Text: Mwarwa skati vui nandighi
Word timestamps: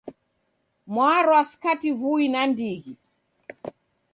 Mwarwa 0.93 1.41
skati 1.51 1.89
vui 1.99 2.25
nandighi 2.33 2.93